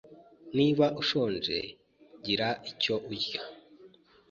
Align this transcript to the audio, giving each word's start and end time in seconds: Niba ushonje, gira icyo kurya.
Niba 0.57 0.85
ushonje, 1.01 1.57
gira 2.23 2.49
icyo 2.71 2.95
kurya. 3.05 3.41